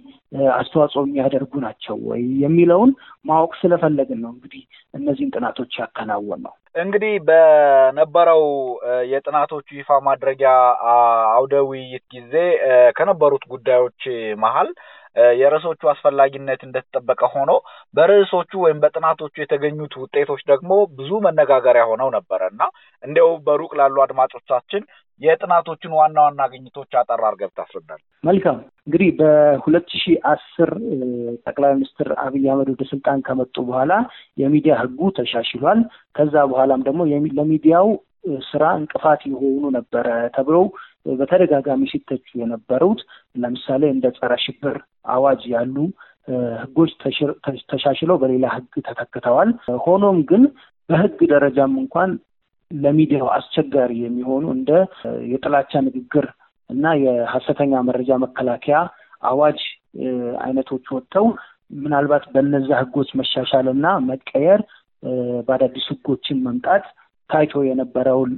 አስተዋጽኦ 0.54 1.02
የሚያደርጉ 1.04 1.52
ናቸው 1.62 1.96
ወይ 2.08 2.22
የሚለውን 2.42 2.90
ማወቅ 3.24 3.52
ስለፈለግን 3.60 4.18
ነው 4.24 4.30
እንግዲህ 4.34 4.62
እነዚህን 4.94 5.32
ጥናቶች 5.36 5.72
ያከናወን 5.80 6.40
ነው። 6.46 6.54
እንግዲህ 6.82 7.14
በነበረው 7.28 8.42
የጥናቶቹ 9.12 9.68
ይፋ 9.78 9.98
ማድረጊያ 10.08 10.50
አውደ 11.34 11.54
ውይይት 11.68 12.04
ጊዜ 12.14 12.34
ከነበሩት 12.98 13.44
ጉዳዮች 13.48 14.02
መሀል 14.38 14.70
የርዕሶቹ 15.38 15.80
አስፈላጊነት 15.92 16.60
እንደተጠበቀ 16.64 17.22
ሆኖ 17.34 17.50
በርዕሶቹ 17.94 18.50
ወይም 18.64 18.78
በጥናቶቹ 18.82 19.34
የተገኙት 19.40 19.94
ውጤቶች 20.02 20.42
ደግሞ 20.50 20.70
ብዙ 20.98 21.10
መነጋገሪያ 21.26 21.84
ሆነው 21.90 22.10
ነበረ 22.16 22.40
እና 22.52 22.62
እንዲያው 23.02 23.30
በሩቅ 23.46 23.72
ላሉ 23.80 23.96
አድማጮቻችን 24.04 24.82
የጥናቶቹን 25.20 25.94
ዋና 25.98 26.16
ዋና 26.24 26.42
ግኝቶች 26.50 26.90
አጠር 26.98 27.20
አድርገህ 27.28 27.48
ብታስረዳል። 27.50 28.00
መልካም 28.24 28.58
እንግዲህ 28.86 29.08
በሁለት 29.18 29.88
ሺህ 29.94 30.18
አስር 30.32 30.70
ጠቅላይ 31.46 31.72
ሚኒስትር 31.74 32.08
አብይ 32.24 32.44
አህመድ 32.50 32.68
ወደ 32.74 32.84
ስልጣን 32.90 33.24
ከመጡ 33.28 33.56
በኋላ 33.68 33.92
የሚዲያ 34.38 34.74
ሕጉ 34.82 35.10
ተሻሽሏል። 35.18 35.80
ከዛ 36.14 36.34
በኋላም 36.52 36.84
ደግሞ 36.88 37.00
ለሚዲያው 37.38 37.88
ስራ 38.48 38.64
እንቅፋት 38.78 39.20
የሆኑ 39.28 39.64
ነበረ 39.74 40.06
ተብለው 40.34 40.64
በተደጋጋሚ 41.16 41.82
ሲተቹ 41.92 42.26
የነበሩት 42.40 43.00
ለምሳሌ 43.36 43.82
እንደ 43.94 44.06
ጸረ 44.18 44.32
ሽብር 44.44 44.76
አዋጅ 45.14 45.42
ያሉ 45.54 45.76
ህጎች 46.62 46.90
ተሻሽለው 47.70 48.16
በሌላ 48.22 48.46
ህግ 48.54 48.74
ተተክተዋል። 48.88 49.50
ሆኖም 49.84 50.18
ግን 50.30 50.42
በህግ 50.88 51.18
ደረጃም 51.32 51.74
እንኳን 51.82 52.10
ለሚዲያው 52.70 53.28
አስቸጋሪ 53.36 53.92
የሚሆኑ 54.00 54.44
እንደ 54.56 54.70
የጥላቻ 55.30 55.72
ንግግር 55.86 56.26
እና 56.70 56.86
የሀሰተኛ 57.02 57.80
መረጃ 57.88 58.10
መከላከያ 58.24 58.78
አዋጅ 59.24 59.60
አይነቶች 60.42 60.86
ወጥተው 60.96 61.26
ምናልባት 61.78 62.24
በነዛ 62.34 62.68
ህጎች 62.82 63.08
መሻሻል 63.20 63.66
እና 63.72 63.86
መቀየር 64.10 64.60
በአዳዲስ 65.46 65.86
ህጎችን 65.92 66.38
መምጣት 66.46 66.84
ታይቶ 67.30 67.62
የነበረውን 67.66 68.30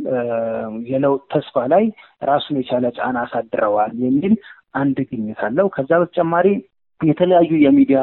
የለውጥ 0.91 1.23
ተስፋ 1.33 1.65
ላይ 1.73 1.85
ራሱን 2.23 2.57
የቻለ 2.61 2.87
ጫና 2.97 3.19
አሳድረዋል 3.27 3.93
የሚል 4.05 4.35
አንድ 4.75 4.99
ግኝት 5.11 5.41
አለው። 5.47 5.69
ከዛ 5.77 5.91
በተጨማሪ 6.01 6.49
የተለያዩ 7.01 7.53
የሚዲያ 7.65 8.01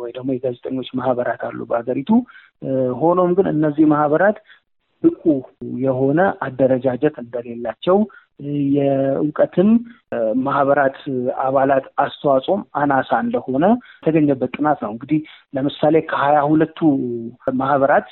ወይ 0.00 0.10
ደግሞ 0.16 0.30
የጋዜጠኞች 0.34 0.88
ማህበራት 0.98 1.42
አሉ 1.48 1.60
በሀገሪቱ። 1.70 2.10
ሆኖም 3.00 3.30
ግን 3.38 3.46
እነዚህ 3.52 3.86
ማህበራት 3.92 4.38
ብቁ 5.02 5.22
የሆነ 5.82 6.20
አደረጃጀት 6.46 7.16
እንደሌላቸው 7.22 7.96
የእውቀትም 8.74 9.70
ማህበራት 10.44 10.98
አባላት 11.44 11.84
አስተዋጽኦም 11.96 12.62
አናሳ 12.74 13.10
እንደሆነ 13.24 13.64
የተገኘበት 13.98 14.52
ጥናት 14.56 14.78
ነው። 14.84 14.90
እንግዲህ 14.94 15.20
ለምሳሌ 15.54 15.94
ከሀያ 16.10 16.40
ሁለቱ 16.50 16.78
ማህበራት 17.62 18.08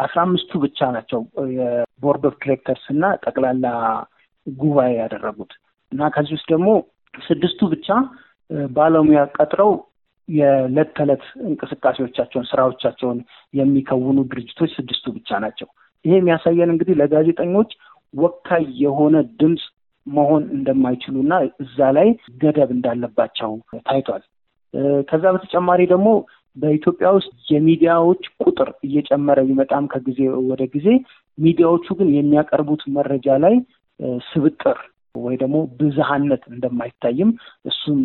አስራ 0.00 0.18
አምስቱ 0.26 0.60
ብቻ 0.64 0.88
ናቸው 0.96 1.20
የ 1.56 1.75
board 1.75 2.24
of 2.28 2.34
directors 2.42 2.84
እና 2.94 3.04
ጠቅላላ 3.24 3.66
ጉባኤ 4.46 4.90
ያደረጉት 5.00 5.52
እና 5.92 6.02
ከዚህ 6.14 6.34
ውስጥ 6.36 6.48
ደግሞ 6.54 6.68
ስድስቱ 7.14 7.68
ብቻ 7.72 7.88
ባለሙያ 8.70 9.20
ቀጥረው 9.36 9.72
የዕለት 10.28 10.90
ተዕለት 10.96 11.24
እንቅስቃሴዎቻቸውን 11.48 12.48
ስራዎቻቸውን 12.50 13.18
የሚከውኑ 13.54 14.18
ድርጅቶች 14.32 14.70
ስድስቱ 14.78 15.06
ብቻ 15.16 15.38
ናቸው። 15.44 15.68
ይሄ 16.04 16.12
የሚያሳየን 16.18 16.72
እንግዲህ 16.74 16.94
ለጋዜጠኞች 17.00 17.70
ወካይ 18.14 18.64
የሆነ 18.84 19.16
ድምፅ 19.40 19.64
መሆን 20.06 20.44
እንደማይችሉ 20.56 21.16
እና 21.24 21.34
እዛ 21.64 21.88
ላይ 21.96 22.08
ገደብ 22.42 22.70
እንዳለባቸው 22.76 23.50
ታይቷል። 23.88 24.22
ከዛ 25.08 25.24
በተጨማሪ 25.34 25.80
ደግሞ 25.92 26.08
በኢትዮጵያ 26.56 27.08
ውስጥ 27.16 27.32
የሚዲያዎች 27.50 28.22
ቁጥር 28.44 28.70
እየጨመረ 28.86 29.40
ቢመጣም 29.48 29.84
ከጊዜ 29.92 30.20
ወደ 30.50 30.62
ጊዜ 30.74 30.88
ሚዲያዎቹ 31.38 31.86
ግን 31.98 32.08
የሚያቀርቡት 32.14 32.82
መረጃ 32.96 33.36
ላይ 33.44 33.54
ስብጥር 34.30 34.78
ወይ 35.14 35.34
ደግሞ 35.36 35.56
ብዝሃነት 35.78 36.42
እንደማይታይም 36.50 37.30
እሱም 37.70 38.00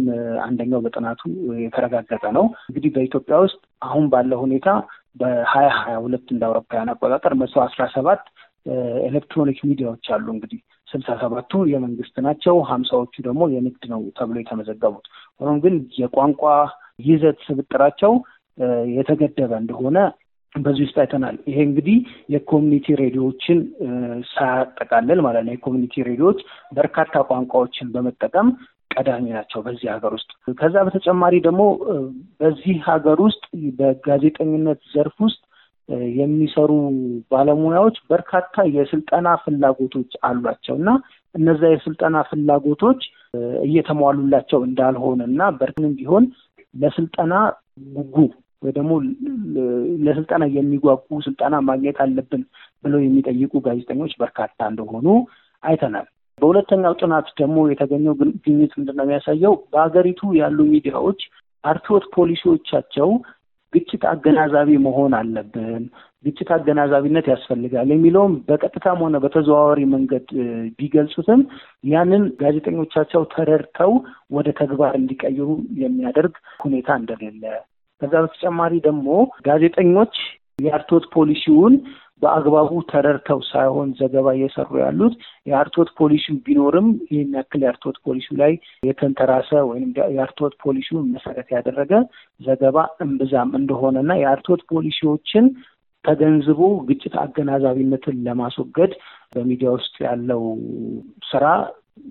አንደኛው 0.45 0.79
በጥናቱ 0.85 1.21
የተረጋገጠ 1.63 2.23
ነው። 2.37 2.45
እንግዲህ 2.69 2.91
በኢትዮጵያ 2.95 3.35
ውስጥ 3.43 3.59
አሁን 3.81 4.05
ባለው 4.13 4.39
ሁኔታ 4.45 4.69
በሀያ 5.15 5.67
ሀያ 5.81 5.97
ሁለት 6.05 6.25
እንደ 6.33 6.43
አውሮፓውያን 6.47 6.91
አቆጣጠር 6.93 7.33
መቶ 7.41 7.55
አስራ 7.65 7.83
ሰባት 7.93 8.23
ኤሌክትሮኒክ 9.07 9.59
ሚዲያዎች 9.69 10.05
አሉ። 10.15 10.25
እንግዲህ 10.35 10.59
ስልሳ 10.87 11.09
ሰባቱ 11.21 11.51
የመንግስት 11.71 12.15
ናቸው፣ 12.25 12.55
ሀምሳዎቹ 12.69 13.13
ደግሞ 13.27 13.43
የንግድ 13.53 13.83
ነው 13.93 14.01
ተብሎ 14.17 14.35
የተመዘገቡት። 14.41 15.05
ሆኖም 15.41 15.57
ግን 15.63 15.75
የቋንቋ 16.01 16.43
ይዘት 17.05 17.39
ስብጥራቸው 17.47 18.11
የተገደበ 18.95 19.51
እንደሆነ 19.61 19.97
በዚህ 20.55 20.83
ውስጥ 20.85 20.97
አይተናል። 21.03 21.37
ይሄ 21.49 21.57
እንግዲህ 21.67 21.97
የኮሚኒቲ 22.33 22.87
ሬዲዮዎችን 23.01 23.57
ሳያጠቃልል 24.31 25.19
ማለት 25.25 25.43
ነው። 25.45 25.53
የኮሚኒቲ 25.55 26.03
ሬዲዮዎች 26.09 26.39
በርካታ 26.71 27.23
ቋንቋዎችን 27.29 27.91
በመጠቀም 27.95 28.49
ቀዳሚ 28.91 29.25
ናቸው 29.37 29.59
በዚህ 29.65 29.87
ሀገር 29.93 30.11
ውስጥ። 30.17 30.29
ከዛ 30.57 30.75
በተጨማሪ 30.87 31.35
ደግሞ 31.47 31.63
በዚህ 32.39 32.77
ሀገር 32.87 33.17
ውስጥ 33.25 33.43
በጋዜጠኝነት 33.79 34.79
ዘርፍ 34.93 35.17
ውስጥ 35.25 35.41
የሚሰሩ 36.15 36.71
ባለሙያዎች 37.31 37.97
በርካታ 38.09 38.63
የስልጠና 38.75 39.27
ፍላጎቶች 39.43 40.13
አሏቸው 40.27 40.75
እና 40.79 40.89
እነዛ 41.35 41.61
የስልጠና 41.73 42.17
ፍላጎቶች 42.29 43.01
እየተሟሉላቸው 43.65 44.59
እንዳልሆነ 44.67 45.21
እና 45.31 45.49
በርንም 45.59 45.93
ቢሆን 45.99 46.25
ለስልጠና 46.73 47.33
ጉጉ 47.97 48.17
ወይ 48.65 48.73
ደግሞ 48.77 48.91
ለስልጠና 50.05 50.43
የሚጓጉ 50.55 51.19
ስልጠና 51.25 51.55
ማግኘት 51.69 51.97
አለብን 52.05 52.43
ብለው 52.83 52.99
የሚጠይቁ 53.03 53.53
ጋዜጠኞች 53.67 54.13
በርካታ 54.21 54.59
እንደሆኑ 54.71 55.07
አይተናል። 55.63 56.07
በሁለተኛው 56.39 56.93
ጥናት 57.01 57.27
ደግሞ 57.39 57.57
የተገኘው 57.67 58.13
ግኝት 58.45 58.73
ምንድን 58.79 58.97
ነው 58.97 59.05
የሚያሳየው? 59.05 59.53
በሀገሪቱ 59.71 60.21
ያሉ 60.39 60.57
ሚዲያዎች 60.71 61.21
አርትዖት 61.63 62.05
ፖሊሲዎቻቸው 62.15 63.09
ግጭት 63.73 64.03
አገናዛቢ 64.11 64.69
መሆን 64.85 65.13
አለብን፣ 65.19 65.83
ግጭት 66.25 66.49
አገናዛቢነት 66.55 67.25
ያስፈልጋል 67.31 67.87
የሚለውም 67.93 68.33
በቀጥታም 68.47 69.01
ሆነ 69.05 69.15
በተዘዋዋሪ 69.23 69.81
መንገድ 69.93 70.27
ቢገልጹትም 70.79 71.41
ያንን 71.91 72.23
ጋዜጠኞቻቸው 72.41 73.23
ተረድተው 73.33 73.91
ወደ 74.31 74.47
ተግባር 74.61 74.93
እንዲቀይሩ 75.01 75.47
የሚያደርግ 75.83 76.35
ሁኔታ 76.63 76.89
እንደሌለ 77.01 77.43
ከዛ 78.01 78.13
በተጨማሪ 78.23 78.73
ደግሞ 78.87 79.07
ጋዜጠኞች 79.47 80.15
የአርትዖት 80.61 81.05
ፖሊሲውን 81.15 81.73
በአግባቡ 82.21 82.71
ተረድተው 82.91 83.39
ሳይሆን 83.49 83.89
ዘገባ 83.99 84.27
እየሰሩ 84.35 84.69
ያሉት 84.83 85.13
የአርትዖት 85.49 85.89
ፖሊሲው 85.97 86.35
ቢኖርም 86.45 86.87
ይህን 87.11 87.31
ያክል 87.37 87.61
የአርትዖት 87.63 87.97
ፖሊሲው 88.05 88.35
ላይ 88.41 88.53
የተንተራሰ 88.89 89.51
ወይም 89.69 89.89
የአርትዖት 90.15 90.53
ፖሊሲውን 90.63 91.07
መሰረት 91.15 91.47
ያደረገ 91.55 91.91
ዘገባ 92.39 92.77
እምብዛም 93.05 93.51
እንደሆነ 93.59 93.95
እና 94.05 94.13
የአርትዖት 94.21 94.63
ፖሊሲዎችን 94.71 95.47
ተገንዝቦ 96.05 96.61
ግጭት 96.87 97.13
አገናዛቢነትን 97.21 98.17
ለማስወገድ 98.25 98.91
በሚዲያ 99.33 99.69
ውስጥ 99.77 99.95
ያለው 100.07 100.41
ስራ 101.31 101.45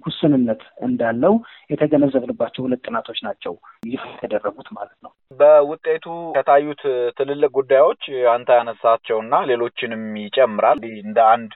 ውስንነት 0.06 0.62
እንዳለው 0.86 1.34
የተገነዘብንባቸው 1.72 2.62
ሁለት 2.66 2.82
ጥናቶች 2.86 3.18
ናቸው 3.26 3.54
ይፋ 3.86 4.04
የተደረጉት 4.16 4.68
ማለት 4.76 4.98
ነው። 5.04 5.10
በውጤቱ 5.40 6.06
ከታዩት 6.36 6.82
ትልልቅ 7.18 7.50
ጉዳዮች 7.58 8.02
አንተ 8.34 8.48
ያነሳቸውና 8.58 9.34
ሌሎችንም 9.50 10.04
ይጨምራል። 10.24 10.80
እንደ 11.04 11.18
አንድ 11.34 11.52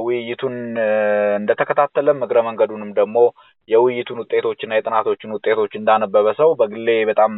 ውይይቱን 0.00 0.56
እንደተከታተለም 1.38 2.18
እግረ 2.24 2.38
መንገዱንም 2.46 2.90
ደግሞ 2.98 3.18
የውይይቱን 3.68 4.20
ውጤቶችና 4.22 4.76
የጥናቶችን 4.76 5.34
ውጤቶች 5.36 5.72
እንዳነበበ 5.76 6.34
ሰው 6.40 6.50
በግሌ 6.60 6.88
በጣም 7.10 7.32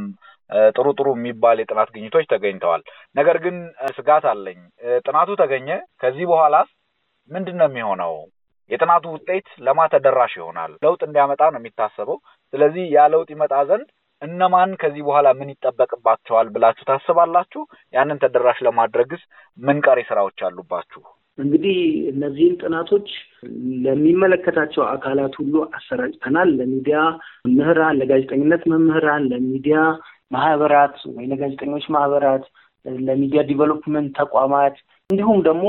ጥሩ 0.77 0.87
ጥሩ 0.99 1.09
የሚባል 1.15 1.59
የጥናት 1.61 1.91
ግኝቶች 1.95 2.25
ተገኝተዋል። 2.33 2.83
ነገር 3.17 3.37
ግን 3.45 3.57
ስጋት 3.97 4.25
አለኝ። 4.31 4.59
ጥናቱ 5.07 5.31
ተገኘ፣ 5.43 5.69
ከዚህ 6.03 6.25
በኋላስ 6.31 6.71
ምንድን 7.31 7.57
ነው 7.61 7.69
የሚሆነው? 7.69 8.15
የጥናቱ 8.71 9.05
ውጤት 9.15 9.47
ለማ 9.67 9.81
ተደራሽ 9.93 10.33
ይሆናል? 10.39 10.73
ለውጥ 10.85 11.01
እንዲያመጣ 11.07 11.43
ነው 11.53 11.61
የሚታሰበው። 11.61 12.19
ስለዚህ 12.53 12.85
ያ 12.95 13.07
ለውጥ 13.13 13.29
ይመጣ 13.35 13.55
ዘንድ 13.71 13.89
እነማን 14.23 14.71
ከዚህ 14.81 15.03
በኋላ 15.07 15.29
ምን 15.39 15.53
ይጠበቅባቸዋል 15.53 16.49
ብላችሁ 16.55 16.85
ታስባላችሁ? 16.91 17.63
ያንን 17.95 18.21
ተደራሽ 18.25 18.59
ለማድረግስ 18.67 19.23
ምን 19.59 19.79
ቀሪ 19.87 20.01
ስራዎች 20.11 20.39
አሉባችሁ? 20.49 21.03
እንግዲህ 21.39 21.77
እነዚህን 22.13 22.55
ጥናቶች 22.63 23.09
ለሚመለከታቸው 23.87 24.83
አካላት 24.87 25.35
ሁሉ 25.41 25.55
አሰራጭተናል። 25.79 26.49
ለሚዲያ 26.59 26.99
መምህራን፣ 27.47 27.99
ለጋዜጠኝነት 28.01 28.63
መምህራን፣ 28.73 29.25
ለሚዲያ 29.33 29.77
ማህበራት 30.31 30.97
ወይ 31.15 31.25
ለጋዜጠኞች 31.31 31.87
ማህበራት፣ 31.97 32.45
ለ 33.05 33.15
media 33.15 33.41
development 33.49 34.11
ተቋማት 34.21 34.77
እንዲሁም 35.11 35.39
ደግሞ 35.43 35.65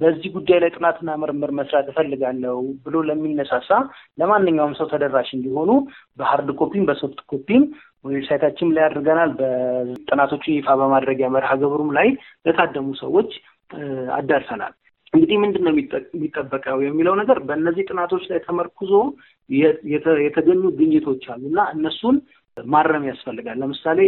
በዚህ 0.00 0.30
ጉዳይ 0.36 0.58
ላይ 0.62 0.70
ጥናትና 0.74 1.10
ምርምር 1.20 1.50
መስራት 1.58 1.86
እፈልጋለሁ 1.90 2.56
ብሎ 2.84 3.02
ለሚነሳሳ 3.08 3.70
ለማንኛውም 4.18 4.74
ሰው 4.78 4.86
ተደራሽ 4.92 5.28
እንዲሆኑ 5.36 5.70
በሀርድ 6.18 6.48
ኮፒም 6.60 6.86
በሶፍት 6.88 7.20
ኮፒም 7.30 7.62
ዌብሳይታችን 8.08 8.72
ላይ 8.76 8.84
አድርገናል። 8.86 9.30
በጥናቶቹን 9.38 10.56
ይፋ 10.56 10.76
በማድረጊያ 10.80 11.28
መርሃ 11.36 11.52
ግብሩም 11.62 11.92
ላይ 11.98 12.10
ለታደሙ 12.46 12.88
ሰዎች 13.02 13.30
አዳርሰናል። 14.16 14.74
እንግዲህ 15.12 15.36
ምንድን 15.42 15.62
ነው 15.66 15.72
የሚጠበቀው 15.74 16.78
የሚለው 16.84 17.14
ነገር 17.20 17.38
በእነዚህ 17.48 17.84
ጥናቶች 17.90 18.24
ላይ 18.30 18.38
ተመርኩዞ 18.46 18.92
የተገኙ 20.24 20.62
ግኝቶች 20.78 21.24
አሉ 21.32 21.42
እና 21.50 21.60
እነሱን 21.74 22.16
ማረም 22.56 23.04
ያስፈልጋል። 23.08 23.58
ለምሳሌ 23.62 24.00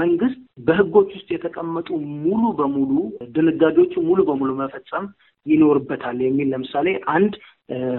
መንግስት 0.00 0.38
በህጎች 0.66 1.10
ውስጥ 1.16 1.28
የተቀመጡ 1.32 1.88
ሙሉ 2.24 2.42
በሙሉ 2.58 2.92
ድንጋጌዎቹ 3.36 3.94
ሙሉ 4.08 4.20
በሙሉ 4.28 4.50
መፈጸም 4.60 5.06
ይኖርበታል 5.46 6.18
የሚል 6.22 6.48
ለምሳሌ 6.52 6.86
አንድ 7.14 7.34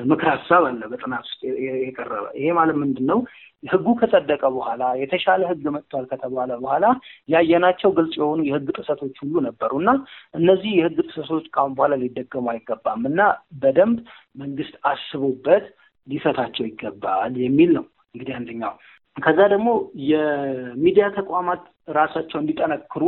ምክር 0.10 0.27
ሀሳብ 0.33 0.63
አለ 0.69 0.81
በጥናት 0.91 1.24
ውስጥ 1.27 1.41
የቀረበ። 1.83 2.25
ይሄ 2.39 2.48
ማለት 2.57 2.75
ምንድን 2.81 3.05
ነው? 3.12 3.19
ህጉ 3.63 3.88
ከጸደቀ 4.00 4.43
በኋላ 4.55 4.83
የተሻለ 5.01 5.41
ህግ 5.50 5.65
መጥቷል 5.75 6.05
ከተባለ 6.12 6.51
በኋላ 6.62 6.86
ያየናቸው 7.29 7.89
ግልጽ 7.98 8.15
የሆኑ 8.19 8.39
የህግ 8.48 8.67
ጥሰቶች 8.77 9.15
ሁሉ 9.24 9.36
ነበሩ 9.48 9.71
እና 9.81 9.91
እነዚህ 10.33 10.71
የህግ 10.77 10.98
ጥሰቶች 11.07 11.45
ካሁን 11.55 11.75
በኋላ 11.77 11.95
ሊደገሙ 12.03 12.45
አይገባም 12.53 13.03
እና 13.12 13.21
በደንብ 13.62 14.00
መንግስት 14.41 14.75
አስቦበት 14.91 15.67
ሊፈታቸው 16.07 16.65
ይገባል 16.69 17.36
የሚል 17.43 17.71
ነው 17.77 17.86
እንግዲህ 18.15 18.33
አንደኛው። 18.38 18.74
ከዛ 19.18 19.39
ደግሞ 19.53 19.70
የሚዲያ 20.12 21.06
ተቋማት 21.18 21.63
ራሳቸው 21.96 22.38
እንዲጠነክሩ 22.41 23.03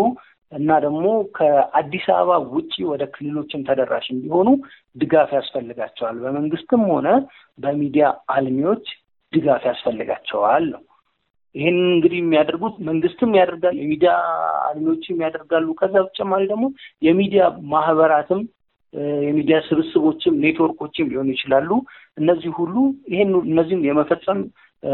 እና 0.51 0.71
ደግሞ 0.81 1.05
ከአዲስ 1.37 2.05
አበባ 2.15 2.33
ውጪ 2.55 2.73
ወደ 2.89 3.03
ክልሎችም 3.13 3.61
ተደራሽ 3.67 4.07
እንዲሆኑ 4.11 4.49
ድጋፍ 4.95 5.29
ያስፈልጋቸዋል። 5.37 6.17
በመንግስትም 6.23 6.81
ሆነ 6.91 7.07
በሚዲያ 7.59 8.05
አልሚዎች 8.35 8.85
ድጋፍ 9.33 9.63
ያስፈልጋቸዋል 9.69 10.65
ነው። 10.73 10.81
ይህን 11.55 11.77
እንግዲህ 11.87 12.19
የሚያደርጉት 12.21 12.75
መንግስትም 12.87 13.31
ያደርጋል፣ 13.39 13.75
የሚዲያ 13.81 14.11
አልሚዎችም 14.69 15.17
ያደርጋሉ። 15.25 15.67
ከዛ 15.81 15.93
በተጨማሪ 15.99 16.43
ደግሞ 16.47 16.65
የሚዲያ 17.01 17.41
ማህበራትም 17.73 18.41
የሚዲያ 19.27 19.57
ስብስቦችም 19.67 20.39
ኔትወርኮችም 20.41 21.09
ሊሆኑ 21.11 21.29
ይችላሉ። 21.35 21.69
እነዚህ 22.17 22.51
ሁሉ 22.59 22.75
ይህን 23.13 23.31
እነዚህም 23.49 23.85
የመፈጸም 23.87 24.39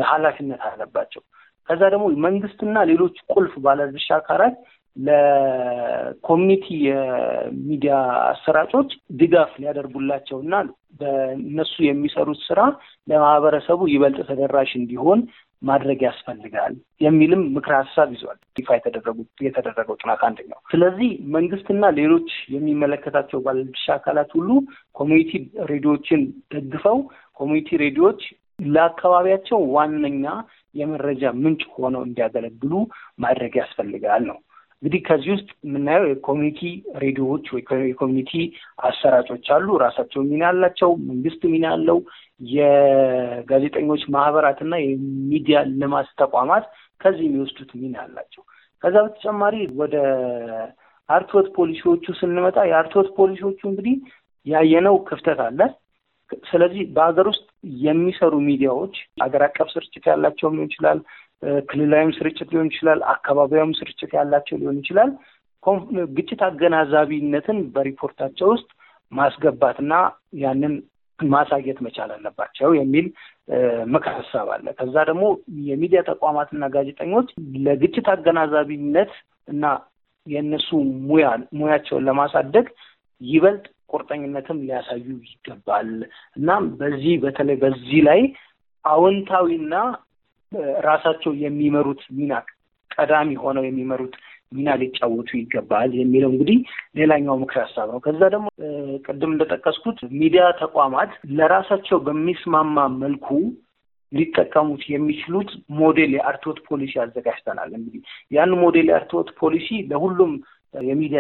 ኃላፊነት 0.10 0.62
አለባቸው። 0.70 1.22
ከዛ 1.70 1.82
ደግሞ 1.94 2.06
መንግስትና 2.26 2.78
ሌሎች 2.92 3.16
ቁልፍ 3.34 3.54
ባለድርሻ 3.66 4.10
አካላት 4.18 4.56
ለኮሚኒቲ 4.96 6.66
የሚዲያ 6.88 7.94
አሰራጮች 8.32 8.90
ድጋፍ 9.20 9.52
ሊያደርጉላቸው 9.62 10.38
እና 10.46 10.56
በእነሱ 11.00 11.76
የሚሰሩት 11.86 12.40
ስራ 12.48 12.60
ለማህበረሰቡ 13.08 13.82
ይበልጥ 13.92 14.20
ተደራሽ 14.30 14.72
እንዲሆን 14.80 15.20
ማድረግ 15.62 16.00
ያስፈልጋል 16.08 16.74
የሚልም 17.02 17.42
ምክረ 17.56 17.74
ሀሳብ 17.82 18.10
ይዟል 18.16 18.38
ይፋ 18.60 18.70
የተደረገው 19.48 19.96
ጥናት 20.02 20.22
አንደኛው። 20.28 20.60
ስለዚህ 20.72 21.10
መንግስትና 21.36 21.86
ሌሎች 21.98 22.30
የሚመለከታቸው 22.56 23.42
ባለድርሻ 23.46 23.88
አካላት 23.98 24.32
ሁሉ 24.38 24.50
community 24.96 25.32
ሬዲዮዎችን 25.72 26.22
ደግፈው 26.56 27.00
community 27.40 27.78
ሬዲዮዎች 27.84 28.22
ለአካባቢያቸው 28.68 29.60
ዋነኛ 29.76 30.26
የመረጃ 30.76 31.32
ምንጭ 31.40 31.64
ሆነው 31.76 32.02
እንዲያገለግሉ 32.08 32.72
ማድረግ 33.20 33.54
ያስፈልጋል 33.62 34.24
ነው። 34.30 34.38
እንግዲህ 34.84 35.02
ከዚህ 35.08 35.32
ውስጥ 35.34 35.50
የምናየው 35.66 36.06
የ 36.10 36.19
community 36.19 36.60
ሬዲዮዎች 37.02 37.46
ወይ 37.54 37.62
የ 37.88 37.96
community 37.96 38.32
አሰራጮች 38.82 39.48
አሉ። 39.56 39.68
ራሳቸው 39.84 40.22
ሚና 40.30 40.44
አላቸው። 40.52 40.92
መንግስት 41.10 41.42
ሚና 41.54 41.66
አለው። 41.76 41.98
የጋዜጠኞች 42.54 44.04
ማህበራትና 44.10 44.76
የሚዲያ 44.84 45.58
ልማት 45.82 46.10
ተቋማት 46.18 46.66
ከዚህ 47.02 47.26
የሚወስዱት 47.28 47.72
ሚና 47.82 47.98
አላቸው። 48.06 48.44
ከዛ 48.84 48.96
በተጨማሪ 49.06 49.56
ወደ 49.82 49.96
አርትዖት 51.10 51.48
ፖሊሲዎቹ 51.56 52.06
ስንመጣ 52.20 52.58
የአርትዖት 52.70 53.08
ፖሊሲዎቹ 53.18 53.60
እንግዲህ 53.70 53.96
ያየነው 54.46 54.96
ክፍተት 55.08 55.40
አለ። 55.48 55.60
ስለዚህ 56.50 56.82
በሀገር 56.96 57.28
ውስጥ 57.32 57.46
የሚሰሩ 57.84 58.34
ሚዲያዎች 58.48 58.96
ሀገር 59.24 59.44
አቀፍ 59.46 59.70
ስርጭት 59.74 60.04
ያላቸውም 60.10 60.56
ሊሆን 60.56 60.70
ይችላል፣ 60.70 61.00
ክልላዊም 61.70 62.12
ስርጭት 62.18 62.50
ሊሆን 62.54 62.70
ይችላል፣ 62.72 63.00
አካባቢያዊም 63.14 63.76
ስርጭት 63.80 64.12
ያላቸው 64.18 64.58
ሊሆን 64.62 64.80
ይችላል። 64.82 65.12
ግጭት 66.18 66.42
አገናዛቢነትን 66.48 67.58
በሪፖርታቸው 67.74 68.48
ውስጥ 68.54 68.70
ማስገባትና 69.12 69.94
ያንን 70.42 70.74
ማሳየት 71.20 71.80
መቻል 71.86 72.10
አለባቸው 72.16 72.70
የሚል 72.78 73.06
ምክር 73.86 74.14
ሀሳብ 74.20 74.48
አለ። 74.56 74.66
ከዛ 74.80 74.96
ደግሞ 75.10 75.24
የሚዲያ 75.70 76.02
ተቋማትና 76.10 76.66
ጋዜጠኞች 76.76 77.30
ለግጭት 77.66 78.08
አገናዛቢነት 78.14 79.12
እና 79.48 79.66
የእነሱ 80.28 80.70
ሙያ 81.10 81.28
ሙያቸውን 81.60 82.06
ለማሳደግ 82.08 82.66
ይበልጥ 83.22 83.66
ቁርጠኝነትም 83.90 84.62
ሊያሳዩ 84.64 85.06
ይገባል። 85.28 85.90
እናም 86.38 86.66
በዚህ 86.80 87.14
በተለይ 87.24 87.58
በዚህ 87.64 88.00
ላይ 88.10 88.22
አዎንታዊና 88.86 89.74
ራሳቸው 90.86 91.32
የሚመሩት 91.42 92.02
ሚና 92.18 92.34
ቀዳሚ 92.92 93.30
ሆነው 93.44 93.64
የሚመሩት 93.68 94.14
ሚና 94.52 94.70
ሊጫወቱ 94.82 95.30
ይገባል 95.40 95.90
የሚለው 95.98 96.30
እንግዲህ 96.34 96.60
ሌላኛው 96.96 97.36
ምክር 97.42 97.58
ሀሳብ 97.64 97.88
ነው። 97.94 98.00
ከዛ 98.06 98.22
ደግሞ 98.34 98.48
ቅድም 99.06 99.34
እንደጠቀስኩት 99.34 100.00
ሚዲያ 100.22 100.46
ተቋማት 100.62 101.12
ለራሳቸው 101.40 101.98
በሚስማማ 102.08 102.88
መልኩ 103.04 103.28
ሊጠቀሙት 104.12 104.84
የሚችሉት 104.92 105.50
ሞዴል 105.80 106.12
የአርትዖት 106.16 106.60
ፖሊሲ 106.70 106.94
አዘጋጅተናል። 107.04 107.72
እንግዲህ 107.80 108.02
ያን 108.32 108.54
ሞዴል 108.64 108.88
የአርትዖት 108.92 109.30
ፖሊሲ 109.42 109.68
ለሁሉም 109.92 110.32
የሚዲያ 110.74 111.20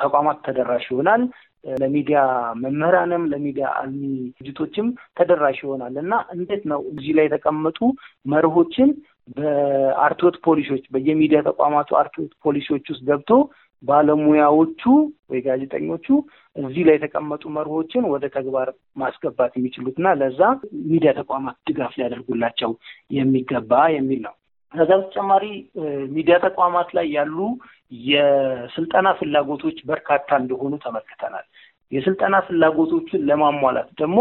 ተቋማት 0.00 0.38
ተደራሽ 0.46 0.86
ይሆናል። 0.90 1.22
ለሚዲያ 1.64 2.18
መምህራንም 2.62 3.22
ለሚዲያ 3.32 3.66
አልሚ 3.78 4.02
ድርጅቶችም 4.36 4.88
ተደራሽ 5.16 5.58
ይሆናል 5.64 5.94
እና 6.02 6.12
እንዴት 6.36 6.64
ነው 6.72 6.82
እዚህ 6.92 7.12
ላይ 7.18 7.26
የተቀመጡ 7.28 7.78
መርሆችን 8.26 8.90
በአርትዖት 9.36 10.36
ፖሊሲዎች 10.44 10.84
በየሚዲያ 10.94 11.40
ተቋማቱ 11.48 11.96
አርትዖት 12.00 12.32
ፖሊሲዎች 12.44 12.86
ውስጥ 12.92 13.02
ገብቶ 13.10 13.30
ባለሙያዎቹ 13.82 14.82
ወይ 15.30 15.40
ጋዜጠኞቹ 15.40 16.06
እዚህ 16.56 16.82
ላይ 16.88 16.96
የተቀመጡ 16.96 17.42
መርሆችን 17.56 18.08
ወደ 18.12 18.24
ተግባር 18.36 18.68
ማስገባት 18.96 19.52
የሚችሉት 19.56 19.96
እና 20.00 20.14
ለዛ 20.20 20.40
ሚዲያ 20.90 21.12
ተቋማት 21.20 21.56
ድጋፍ 21.68 21.92
ሊያደርጉላቸው 21.98 22.72
የሚገባ 23.10 23.72
የሚል 23.96 24.20
ነው። 24.26 24.34
ከዛ 24.74 24.90
በተጨማሪ 24.98 25.44
ሚዲያ 26.12 26.36
ተቋማት 26.38 26.88
ላይ 26.96 27.06
ያሉ 27.16 27.36
የስልጠና 28.08 29.08
ፍላጎቶች 29.20 29.78
በርካታ 29.90 30.28
እንደሆኑ 30.40 30.72
ተመልክተናል። 30.84 31.46
የስልጠና 31.92 32.36
ፍላጎቶችን 32.48 33.24
ለማሟላት 33.28 33.90
ደግሞ 34.00 34.18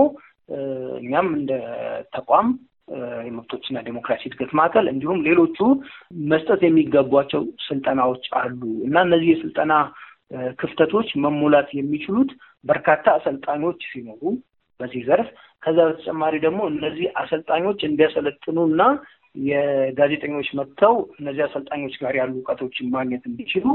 እኛም 0.99 1.29
እንደ 1.39 1.53
ተቋም 2.13 2.49
የመብቶችና 3.27 3.77
ዴሞክራሲ 3.87 4.21
እድገት 4.27 4.51
ማዕከል 4.59 4.85
እንዲሁም 4.91 5.23
ሌሎቹ 5.25 5.57
መስጠት 6.29 6.61
የሚገቧቸው 6.65 7.41
ስልጠናዎች 7.65 8.25
አሉ 8.41 8.61
እና 8.85 8.95
እነዚህ 9.07 9.29
የስልጠና 9.33 9.73
ክፍተቶች 10.61 11.09
መሙላት 11.25 11.69
የሚችሉት 11.77 12.31
በርካታ 12.65 13.05
አሰልጣኞች 13.17 13.81
ሲኖሩ 13.91 14.21
በዚህ 14.79 15.01
ዘርፍ 15.07 15.27
ከዛ 15.63 15.77
በተጨማሪ 15.89 16.33
ደግሞ 16.45 16.61
እነዚህ 16.71 17.07
አሰልጣኞች 17.21 17.79
እንዲያሰለጥኑ 17.87 18.57
እና 18.71 18.81
የጋዜጠኞች 19.45 20.47
መጥተው 20.53 20.95
እነዚህ 21.19 21.41
አሰልጣኞች 21.45 21.95
ጋር 22.01 22.13
ያሉ 22.15 22.33
እውቀቶችን 22.37 22.91
ማግኘት 22.95 23.23
እንዲችሉ 23.25 23.65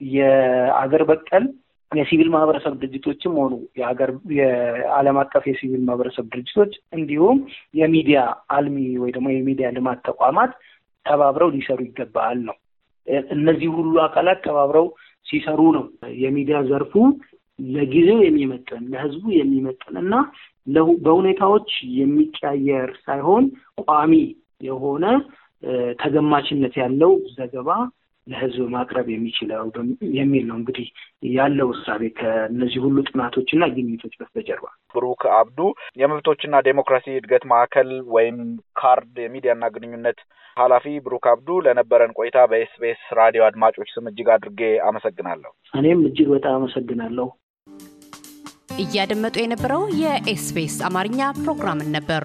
የአገር 0.00 1.02
በቀል 1.08 1.44
የሲቪል 1.92 2.28
ማህበረሰብ 2.28 2.72
ድርጅቶችም 2.80 3.34
ሆኑ 3.40 3.54
የሀገር 3.78 4.10
የዓለም 4.38 5.18
አቀፍ 5.22 5.44
የሲቪል 5.46 5.82
ማህበረሰብ 5.84 6.24
ድርጅቶች 6.32 6.72
እንዲሁም 6.92 7.38
የሚዲያ 7.74 8.20
አልሚ 8.48 8.76
ወይ 9.02 9.12
ደግሞ 9.16 9.28
የሚዲያ 9.32 9.68
ልማት 9.76 10.00
ተቋማት 10.04 10.52
ተባብረው 11.06 11.50
ሊሰሩ 11.54 11.78
ይገባል 11.86 12.38
ነው። 12.48 12.56
እነዚህ 13.36 13.68
ሁሉ 13.76 13.94
አካላት 14.02 14.40
ተባብረው 14.46 14.86
ሲሰሩ 15.26 15.60
ነው 15.76 15.84
የሚዲያ 16.22 16.58
ዘርፉ 16.62 16.92
ለጊዜው 17.58 18.18
የሚመጥን 18.24 18.82
ለህዝቡ 18.92 19.24
የሚመጥን 19.36 19.96
እና 20.02 20.14
በሁኔታዎች 21.04 21.70
የሚቀያየር 21.98 22.90
ሳይሆን 23.06 23.44
ቋሚ 23.82 24.12
የሆነ 24.60 25.04
ተገማችነት 26.02 26.74
ያለው 26.80 27.12
ዘገባ 27.36 27.70
ለህዝብ 28.26 28.64
ማቅረብ 28.72 29.06
የሚችለው 29.10 29.68
የሚል 30.16 30.44
ነው 30.48 30.56
እንግዲህ 30.58 30.86
ያለው 31.32 31.68
እሳቤ 31.74 32.02
ከእነዚህ 32.18 32.80
ሁሉ 32.84 32.96
ጥናቶችና 33.08 33.66
ግኝቶች 33.74 34.14
በስተጀርባ። 34.20 34.66
ብሩክ 34.94 35.22
አብዱ 35.36 35.60
የመብቶችና 36.00 36.60
ዴሞክራሲ 36.66 37.06
እድገት 37.14 37.44
ማዕከል 37.52 37.90
ወይም 38.16 38.38
ካርድ 38.80 39.16
የሚዲያና 39.24 39.70
ግንኙነት 39.76 40.20
ኃላፊ 40.56 40.86
ብሩክ 41.04 41.26
አብዱ 41.32 41.58
ለነበረን 41.66 42.14
ቆይታ 42.18 42.38
በኤስቢኤስ 42.50 43.02
ራዲዮ 43.18 43.44
አድማጮች 43.48 43.90
ስም 43.94 44.08
እጅግ 44.10 44.30
አድርጌ 44.36 44.60
አመሰግናለሁ። 44.88 45.52
እኔም 45.74 46.02
እጅግ 46.08 46.28
በጣም 46.34 46.56
አመሰግናለሁ። 46.58 47.28
እያደመጡ 48.78 49.36
የነበረው 49.42 49.84
የኤስቢኤስ 50.02 50.76
አማርኛ 50.88 51.30
ፕሮግራምን 51.38 51.90
ነበር። 51.96 52.24